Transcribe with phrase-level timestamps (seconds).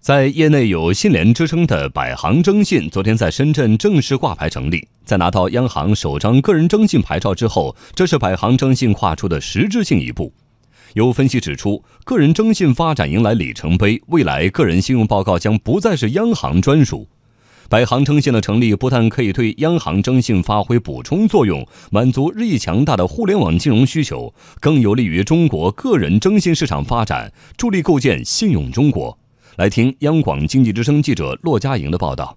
[0.00, 4.88] 在业内有“信联”之称的百行征信，昨天在深圳正式挂牌成立。
[5.04, 10.32] 在拿到央行首张个人征信牌照之后，这是百行征信跨出的实质性一步。
[10.94, 17.06] 有分析指出，个人征信发展迎来里程碑，未来个人信用报告将不再是央行专属。
[17.68, 29.18] 百行征信的成立，不但可以对央行征信发挥补充作用，满足日益强大的互联网金融需求，更有利于中国个人征信市场发展，助力构建信用中国。
[29.60, 32.34] 来听央广经济之声记者骆佳莹的报道。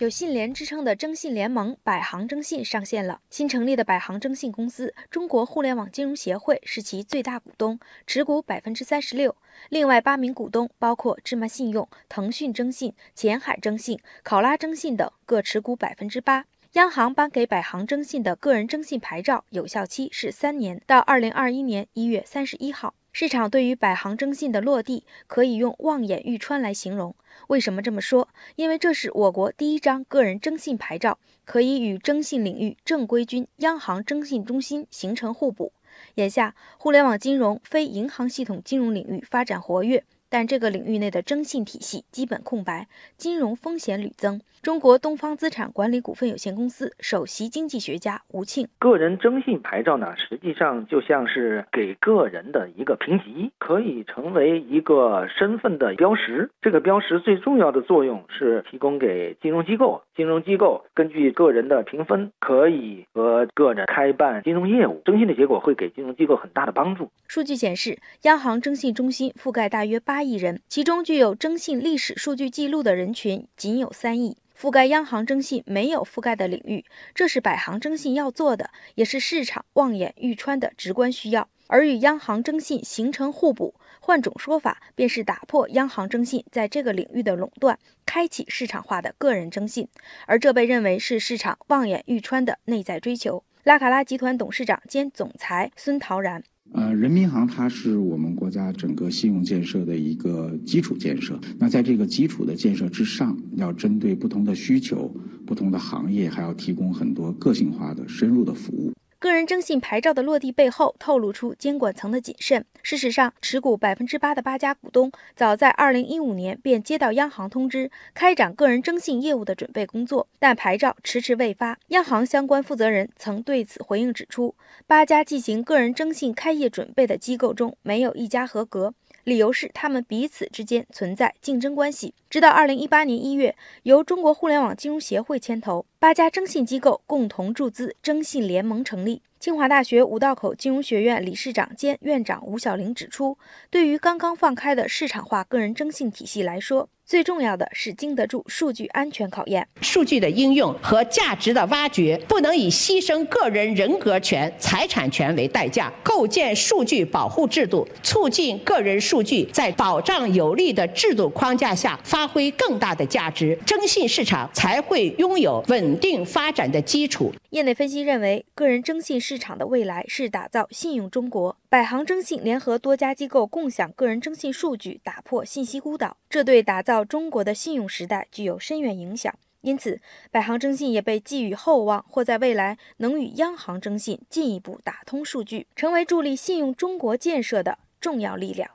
[0.00, 3.22] 有“信联”之称的征信联盟百行征信上线了。
[3.30, 9.34] 新成立的百行征信公司中国互联网金融协会是其最大股东，持股百分之三十六。
[9.70, 16.44] 另外八名股东包括芝麻信用、腾讯征信、前海征信、考拉征信等，各持股百分之八。
[16.72, 22.92] 央行颁给百行征信的个人征信牌照有效期是三年，到二零二一年一月三十一号。
[23.12, 27.14] 市场对于百行征信的落地，可以用望眼欲穿来形容。
[27.48, 28.28] 为什么这么说？
[28.56, 35.72] 因为这是我国第一张个人征信牌照，可以与征信领域正规军央行征信中心形成互补。
[36.14, 40.04] 眼下，互联网金融、非银行系统金融领域发展活跃。
[40.30, 42.86] 但这个领域内的征信体系基本空白，
[43.16, 44.40] 金融风险屡增。
[44.62, 56.48] 中国东方资产管理股份有限公司首席经济学家吴庆：个人征信牌照呢，实际上就像是给个人的一个评级，可以成为一个身份的标识。
[56.60, 65.00] 这个标识最重要的作用是提供给金融机构，金融机构根据个人的评分，可以和个人开办金融业务。
[65.06, 67.10] 征信的结果会给金融机构很大的帮助。
[67.26, 70.19] 数据显示，央行征信中心覆盖大约八。
[70.22, 76.84] 亿人，其中具有征信历史数据记录的人群仅有三亿，覆盖央行征信没有覆盖的领域，
[77.14, 81.48] 这是百行征信要做的，也是市场望眼欲穿的直观需要。
[81.66, 89.86] 而与央行征信形成互补，换种说法，便是打破央行征信在这个领域的垄断，开启市场化的个人征信，
[90.26, 93.44] 而这被认为是市场望眼欲穿的内在追求。
[93.62, 96.42] 拉卡拉集团董事长兼总裁孙陶然。
[96.72, 101.38] 呃，人民银行它是我们国家整个信用建设的一个基础建设。
[101.58, 105.12] 那在这个基础的建设之上，要针对不同的需求、
[105.44, 108.92] 不同的行业，还要提供很多个性化的、深入的服务。
[109.20, 112.64] 个人征信牌照的落地背后，透露出监管层的谨慎。
[112.82, 121.78] 事实上，持股百分之八的八家股东，早在二零一五年便接到央行通知，开展个人征信业务的准备工作，但牌照迟迟未发。
[121.88, 124.54] 央行相关负责人曾对此回应指出，
[124.86, 128.94] 八家进行个人征信开业准备的机构中，没有一家合格。
[129.24, 132.14] 理由是他们彼此之间存在竞争关系。
[132.28, 139.22] 直到二零一八年一月，由中国互联网金融协会牵头，八家征信机构共同注资，征信联盟成立。
[139.38, 143.38] 清华大学五道口金融学院理事长兼院长吴晓玲指出，
[143.70, 149.66] 对于刚刚放开的市场化个人征信体系来说，最重要的是经得住数据安全考验。
[149.80, 155.92] 数据的应用和价值的挖掘，不能以牺牲个人人格权、财产权为代价。
[156.04, 167.34] 构建数据保护制度，促进个人数据在保障有力的制度框架下发挥更大的价值，征信市场才会拥有稳定发展的基础。
[167.50, 171.56] 业内分析认为，个人征信市场的未来是打造信用中国。
[171.70, 179.32] 百行征信联合多家机构共享个人征信数据，打破信息孤岛，这对打造中国的信用时代具有深远影响。
[179.60, 180.00] 因此，
[180.32, 188.68] 百行征信也被寄予厚望，或在未来能与央行征信进一步打通数据，成为助力信用中国建设的重要力量。